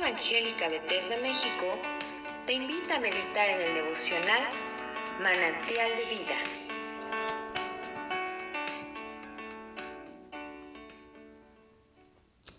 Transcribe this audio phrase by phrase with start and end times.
[0.00, 1.66] Evangélica Bethesda México
[2.46, 4.42] te invita a meditar en el devocional
[5.22, 6.38] Manantial de Vida.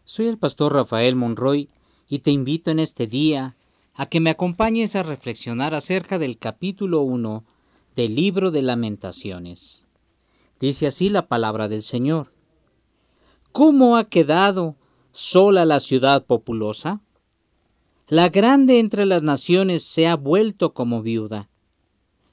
[0.06, 1.68] Soy el pastor Rafael Monroy
[2.08, 3.56] y te invito en este día
[3.96, 7.44] a que me acompañes a reflexionar acerca del capítulo 1
[7.96, 9.82] del libro de lamentaciones.
[10.60, 12.32] Dice así la palabra del Señor.
[13.52, 14.76] ¿Cómo ha quedado
[15.12, 17.02] sola la ciudad populosa?
[18.12, 21.48] La grande entre las naciones se ha vuelto como viuda.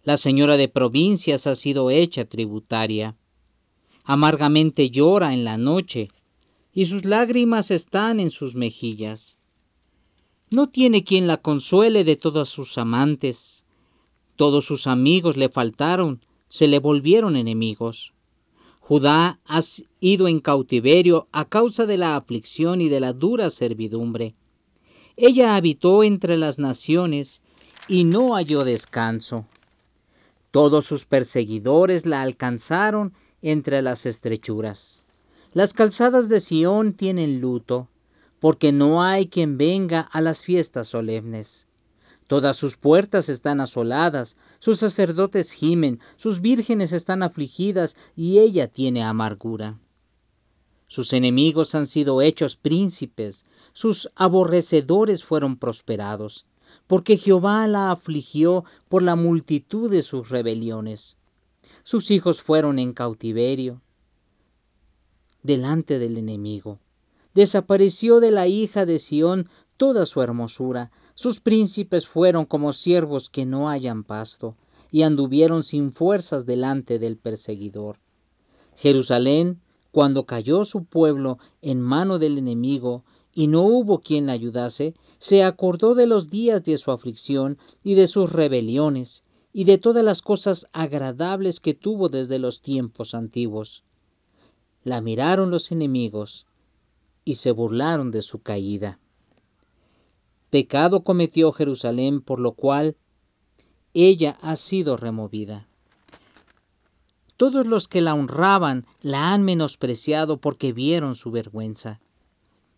[0.02, 3.14] La señora de provincias ha sido hecha tributaria.
[4.02, 6.09] Amargamente llora en la noche
[6.74, 9.36] y sus lágrimas están en sus mejillas.
[10.50, 13.64] No tiene quien la consuele de todos sus amantes.
[14.34, 18.14] Todos sus amigos le faltaron, se le volvieron enemigos.
[18.80, 19.60] Judá ha
[20.00, 24.34] ido en cautiverio a causa de la aflicción y de la dura servidumbre.
[25.20, 27.42] Ella habitó entre las naciones
[27.88, 29.47] y no halló descanso.
[30.52, 35.05] Todos sus perseguidores la alcanzaron entre las estrechuras.
[35.52, 37.88] Las calzadas de Sión tienen luto,
[38.38, 41.66] porque no hay quien venga a las fiestas solemnes.
[42.28, 49.03] Todas sus puertas están asoladas, sus sacerdotes gimen, sus vírgenes están afligidas y ella tiene
[49.03, 49.80] amargura.
[50.89, 56.47] Sus enemigos han sido hechos príncipes, sus aborrecedores fueron prosperados,
[56.86, 61.16] porque Jehová la afligió por la multitud de sus rebeliones.
[61.84, 63.81] Sus hijos fueron en cautiverio
[65.42, 66.78] delante del enemigo.
[67.34, 73.47] Desapareció de la hija de Sión toda su hermosura, sus príncipes fueron como siervos que
[73.47, 74.56] no hayan pasto,
[74.91, 77.98] y anduvieron sin fuerzas delante del perseguidor.
[78.77, 84.94] Jerusalén, cuando cayó su pueblo en mano del enemigo, y no hubo quien la ayudase,
[85.19, 90.04] se acordó de los días de su aflicción y de sus rebeliones, y de todas
[90.04, 93.84] las cosas agradables que tuvo desde los tiempos antiguos.
[94.84, 96.47] La miraron los enemigos
[97.25, 98.99] y se burlaron de su caída.
[100.50, 102.97] Pecado cometió Jerusalén, por lo cual
[103.94, 105.69] ella ha sido removida.
[107.38, 112.00] Todos los que la honraban la han menospreciado porque vieron su vergüenza.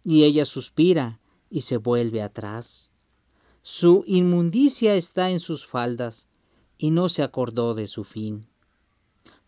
[0.05, 2.93] Y ella suspira y se vuelve atrás.
[3.63, 6.29] Su inmundicia está en sus faldas
[6.77, 8.47] y no se acordó de su fin.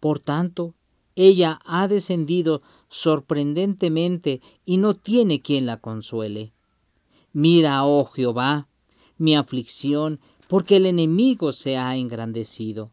[0.00, 0.75] Por tanto,
[1.15, 6.55] ella ha descendido sorprendentemente y no tiene quien la consuele.
[7.34, 8.67] Mira, oh Jehová,
[9.19, 12.91] mi aflicción, porque el enemigo se ha engrandecido.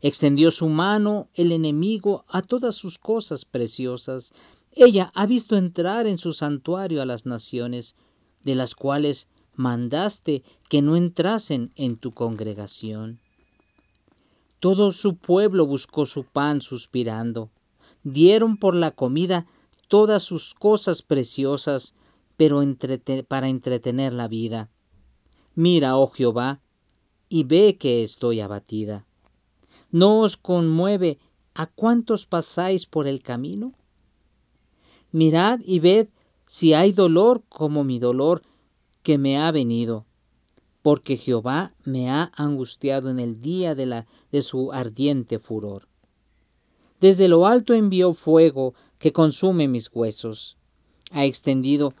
[0.00, 4.32] Extendió su mano el enemigo a todas sus cosas preciosas.
[4.72, 7.96] Ella ha visto entrar en su santuario a las naciones,
[8.42, 13.20] de las cuales mandaste que no entrasen en tu congregación.
[14.60, 17.50] Todo su pueblo buscó su pan suspirando.
[18.04, 19.46] Dieron por la comida
[19.88, 21.94] todas sus cosas preciosas,
[22.36, 22.62] pero
[23.28, 24.70] para entretener la vida.
[25.54, 26.60] Mira, oh Jehová,
[27.28, 29.04] y ve que estoy abatida.
[29.92, 31.18] ¿No os conmueve
[31.54, 33.74] a cuántos pasáis por el camino?
[35.12, 36.08] Mirad y ved
[36.46, 38.42] si hay dolor como mi dolor
[39.02, 40.06] que me ha venido,
[40.80, 45.88] porque Jehová me ha angustiado en el día de, de su ardiente furor.
[46.98, 50.56] Desde lo alto envió fuego que consume mis huesos.
[51.10, 51.92] Ha extendido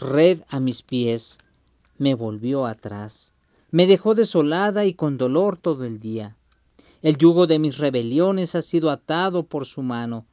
[0.00, 1.38] red a mis pies,
[1.98, 3.34] me volvió atrás,
[3.70, 6.36] me dejó desolada y con dolor todo el día.
[7.02, 10.26] El yugo de mis rebeliones ha sido atado por su mano,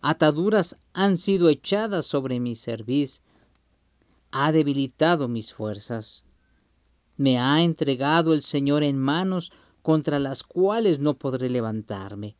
[0.00, 3.22] ataduras han sido echadas sobre mi cerviz,
[4.30, 6.24] ha debilitado mis fuerzas.
[7.16, 12.36] Me ha entregado el Señor en manos contra las cuales no podré levantarme.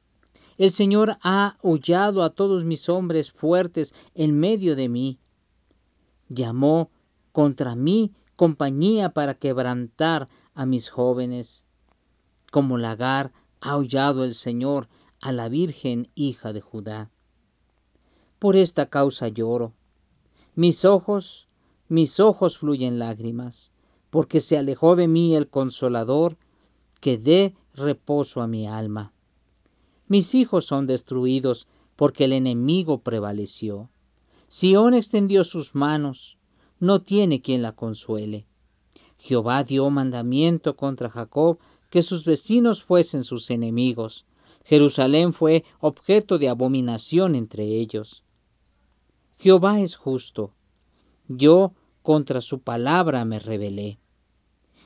[0.57, 5.19] El Señor ha hollado a todos mis hombres fuertes en medio de mí
[6.29, 6.91] llamó
[7.33, 11.65] contra mí compañía para quebrantar a mis jóvenes.
[12.51, 14.89] Como lagar ha aullado el Señor
[15.21, 17.11] a la Virgen hija de Judá.
[18.39, 19.73] Por esta causa lloro.
[20.55, 21.49] Mis ojos,
[21.89, 23.73] mis ojos fluyen lágrimas,
[24.11, 26.37] porque se alejó de mí el consolador
[27.01, 29.13] que dé reposo a mi alma.
[30.07, 31.67] Mis hijos son destruidos
[31.97, 33.91] porque el enemigo prevaleció.
[34.49, 36.39] Sión extendió sus manos,
[36.81, 38.47] no tiene quien la consuele.
[39.19, 41.59] Jehová dio mandamiento contra Jacob
[41.91, 44.27] que sus vecinos fuesen sus enemigos.
[44.65, 48.23] Jerusalén fue objeto de abominación entre ellos.
[49.39, 50.53] Jehová es justo.
[51.29, 53.99] Yo contra su palabra me rebelé.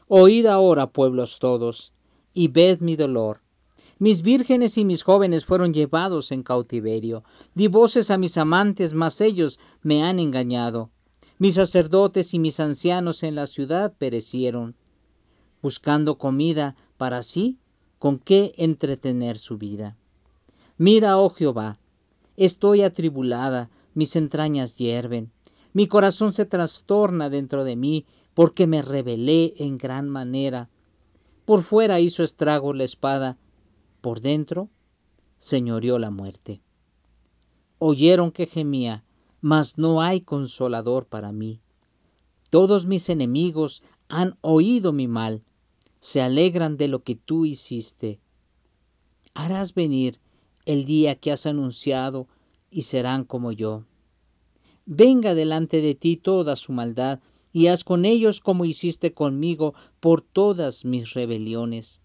[0.08, 1.92] Oíd ahora, pueblos todos,
[2.34, 3.40] y ved mi dolor.
[3.98, 7.24] Mis vírgenes y mis jóvenes fueron llevados en cautiverio.
[7.54, 10.90] Di voces a mis amantes, mas ellos me han engañado.
[11.38, 14.76] Mis sacerdotes y mis ancianos en la ciudad perecieron,
[15.62, 17.58] buscando comida para sí,
[17.98, 19.96] con qué entretener su vida.
[20.76, 21.78] Mira, oh Jehová,
[22.36, 25.30] estoy atribulada, mis entrañas hierven,
[25.72, 28.04] mi corazón se trastorna dentro de mí,
[28.34, 30.68] porque me rebelé en gran manera.
[31.44, 33.38] Por fuera hizo estrago la espada,
[34.00, 34.68] por dentro
[35.38, 36.60] señoreó la muerte.
[37.78, 39.04] Oyeron que gemía,
[39.40, 41.60] mas no hay consolador para mí.
[42.48, 45.42] Todos mis enemigos han oído mi mal,
[46.02, 48.20] se alegran de lo que tú hiciste.
[49.32, 50.18] Harás venir
[50.66, 52.28] el día que has anunciado
[52.70, 53.84] y serán como yo.
[54.84, 57.20] Venga delante de ti toda su maldad
[57.54, 62.02] y haz con ellos como hiciste conmigo por todas mis rebeliones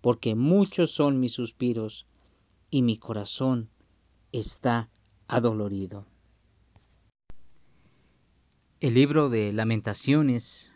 [0.00, 2.06] porque muchos son mis suspiros
[2.70, 3.68] y mi corazón
[4.32, 4.88] está
[5.28, 6.04] adolorido.
[8.80, 10.69] El libro de lamentaciones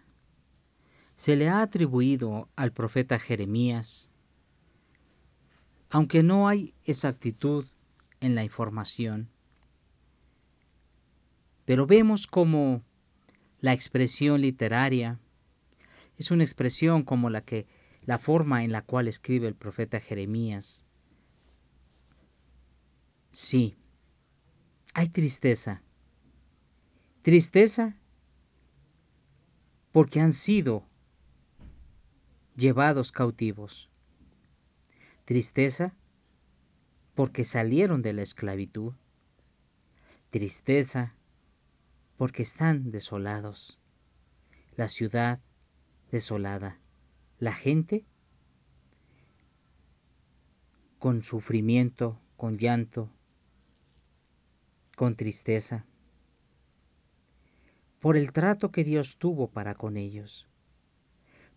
[1.16, 4.10] se le ha atribuido al profeta Jeremías,
[5.90, 7.66] aunque no hay exactitud
[8.20, 9.28] en la información.
[11.64, 12.82] Pero vemos como
[13.60, 15.18] la expresión literaria
[16.18, 17.66] es una expresión como la que
[18.02, 20.84] la forma en la cual escribe el profeta Jeremías.
[23.32, 23.76] Sí,
[24.94, 25.82] hay tristeza.
[27.22, 27.96] Tristeza
[29.90, 30.86] porque han sido
[32.56, 33.90] llevados cautivos.
[35.24, 35.94] Tristeza
[37.14, 38.94] porque salieron de la esclavitud.
[40.30, 41.14] Tristeza
[42.16, 43.78] porque están desolados.
[44.76, 45.40] La ciudad
[46.10, 46.78] desolada
[47.38, 48.06] la gente
[50.98, 53.10] con sufrimiento, con llanto,
[54.96, 55.84] con tristeza,
[58.00, 60.48] por el trato que Dios tuvo para con ellos.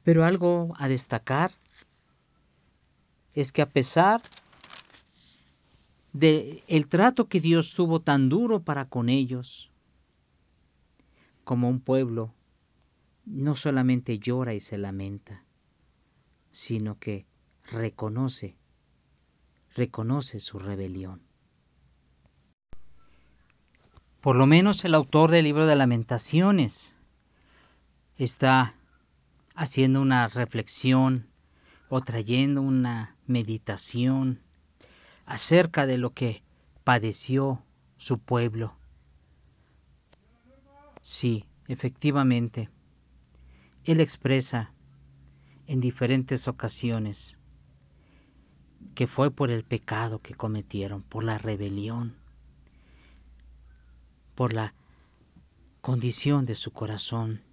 [0.08, 1.52] Pero algo a destacar
[3.34, 4.22] es que a pesar
[6.14, 9.70] de trato que Dios tuvo tan duro para con ellos,
[11.44, 12.34] como un pueblo,
[13.26, 15.44] no solamente llora y se lamenta,
[16.54, 17.26] sino que
[17.70, 18.56] reconoce,
[19.76, 21.22] reconoce su rebelión.
[24.22, 26.96] Por lo menos el autor del libro de lamentaciones
[28.18, 28.77] está
[29.58, 31.28] haciendo una reflexión
[31.90, 34.40] o trayendo una meditación
[35.26, 36.44] acerca de lo que
[36.84, 37.64] padeció
[37.98, 38.78] su pueblo.
[41.02, 42.70] Sí, efectivamente,
[43.84, 44.72] él expresa
[45.66, 47.36] en diferentes ocasiones
[48.94, 52.16] que fue por el pecado que cometieron, por la rebelión,
[54.36, 54.76] por la
[55.82, 57.47] condición de su corazón.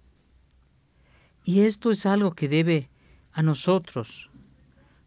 [1.45, 2.89] Y esto es algo que debe
[3.31, 4.31] a nosotros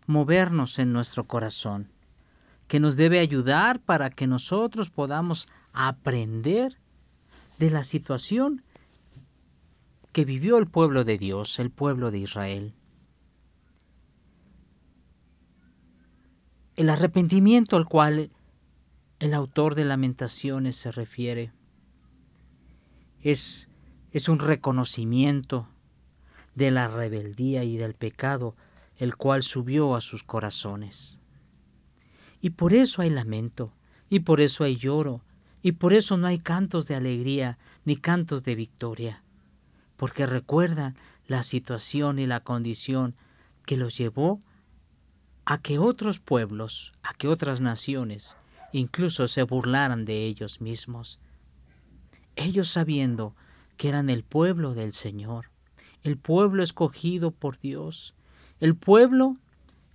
[0.07, 1.91] movernos en nuestro corazón,
[2.69, 6.79] que nos debe ayudar para que nosotros podamos aprender
[7.59, 8.63] de la situación
[10.13, 12.73] que vivió el pueblo de Dios, el pueblo de Israel.
[16.77, 18.31] El arrepentimiento al cual
[19.19, 21.51] el autor de lamentaciones se refiere
[23.23, 23.69] es,
[24.13, 25.67] es un reconocimiento
[26.59, 28.57] de la rebeldía y del pecado
[28.99, 31.19] el cual subió a sus corazones.
[32.41, 33.73] Y por eso hay lamento,
[34.11, 35.23] y por eso hay lloro,
[35.63, 39.23] y por eso no hay cantos de alegría ni cantos de victoria,
[39.97, 40.97] porque recuerdan
[41.29, 43.15] la situación y la condición
[43.65, 44.41] que los llevó
[45.45, 48.37] a que otros pueblos, a que otras naciones
[48.73, 51.21] incluso se burlaran de ellos mismos.
[52.35, 53.37] Ellos sabiendo
[53.77, 55.51] que eran el pueblo del Señor,
[56.03, 58.15] el pueblo escogido por Dios,
[58.61, 59.37] el pueblo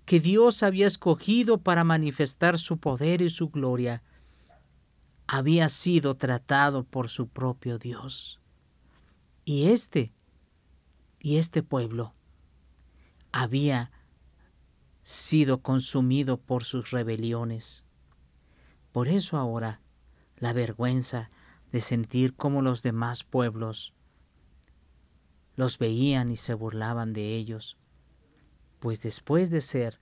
[0.05, 4.03] que Dios había escogido para manifestar su poder y su gloria,
[5.27, 8.39] había sido tratado por su propio Dios.
[9.45, 10.11] Y este,
[11.19, 12.13] y este pueblo
[13.31, 13.91] había
[15.01, 17.83] sido consumido por sus rebeliones.
[18.91, 19.81] Por eso ahora
[20.37, 21.29] la vergüenza
[21.71, 23.93] de sentir cómo los demás pueblos
[25.55, 27.77] los veían y se burlaban de ellos,
[28.79, 29.99] pues después de ser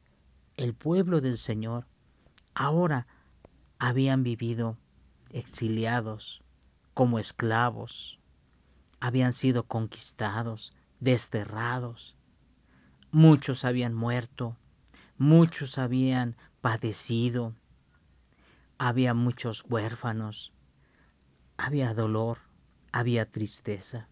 [0.57, 1.85] el pueblo del Señor,
[2.53, 3.07] ahora
[3.79, 4.77] habían vivido
[5.31, 6.41] exiliados
[6.93, 8.19] como esclavos,
[8.99, 12.15] habían sido conquistados, desterrados.
[13.11, 14.55] Muchos habían muerto,
[15.17, 17.53] muchos habían padecido,
[18.77, 20.53] había muchos huérfanos,
[21.57, 22.39] había dolor,
[22.91, 24.07] había tristeza.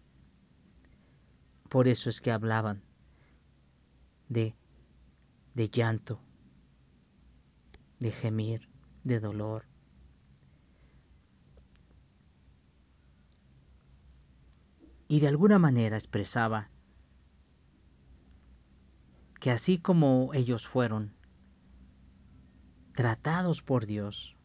[1.70, 2.82] Por eso es que hablaban
[4.28, 4.56] de,
[5.54, 6.20] de llanto,
[8.00, 8.68] de gemir,
[9.04, 9.66] de dolor.
[15.06, 16.70] Y de alguna manera expresaba
[19.38, 21.14] que así como ellos fueron
[22.96, 24.36] tratados por Dios,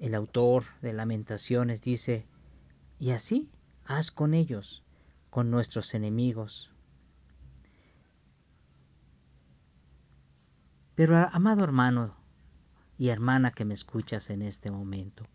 [0.00, 2.26] el autor de Lamentaciones dice,
[2.98, 3.48] y así
[3.84, 4.82] haz con ellos,
[5.30, 6.70] con nuestros enemigos.
[10.94, 12.14] Pero amado hermano
[12.98, 15.26] y hermana que me escuchas en este momento,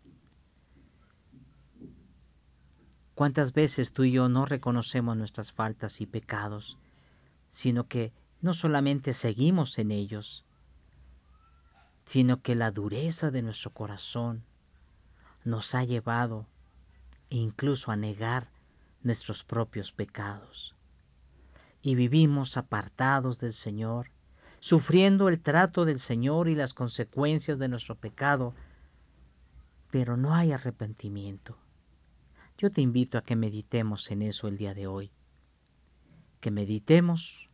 [3.16, 6.76] ¿Cuántas veces tú y yo no reconocemos nuestras faltas y pecados,
[7.48, 8.12] sino que
[8.42, 10.44] no solamente seguimos en ellos,
[12.04, 14.44] sino que la dureza de nuestro corazón
[15.44, 16.46] nos ha llevado
[17.30, 18.50] incluso a negar
[19.02, 20.74] nuestros propios pecados.
[21.82, 24.10] Y vivimos apartados del Señor,
[24.60, 28.54] sufriendo el trato del Señor y las consecuencias de nuestro pecado,
[29.90, 31.56] pero no hay arrepentimiento.
[32.58, 35.12] Yo te invito a que meditemos en eso el día de hoy,
[36.40, 37.50] que meditemos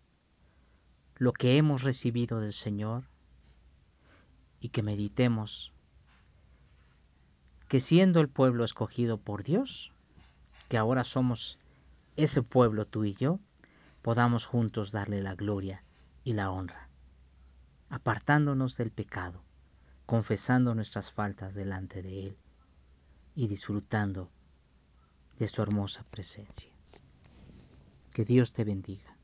[1.17, 3.05] lo que hemos recibido del Señor
[4.61, 5.73] y que meditemos
[7.69, 9.93] que siendo el pueblo escogido por Dios,
[10.73, 11.59] que ahora somos
[12.17, 13.41] ese pueblo tú y yo,
[14.01, 15.85] podamos juntos darle la gloria
[16.25, 16.89] y la honra,
[17.91, 19.45] apartándonos del pecado,
[20.07, 22.39] confesando nuestras faltas delante de Él
[23.35, 24.31] y disfrutando
[25.39, 26.71] de su hermosa presencia.
[28.15, 29.15] Que Dios te bendiga.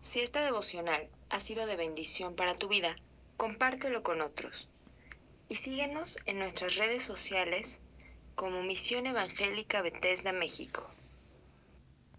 [0.00, 2.94] Si esta devocional ha sido de bendición para tu vida,
[3.36, 4.68] compártelo con otros.
[5.48, 7.80] Y síguenos en nuestras redes sociales
[8.36, 10.95] como Misión Evangélica Bethesda México.